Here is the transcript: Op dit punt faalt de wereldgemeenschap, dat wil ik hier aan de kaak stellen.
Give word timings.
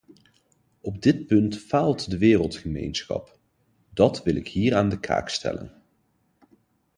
Op 0.81 1.01
dit 1.01 1.27
punt 1.27 1.57
faalt 1.59 2.09
de 2.09 2.17
wereldgemeenschap, 2.17 3.39
dat 3.93 4.23
wil 4.23 4.35
ik 4.35 4.47
hier 4.47 4.75
aan 4.75 4.89
de 4.89 4.99
kaak 4.99 5.29
stellen. 5.29 5.81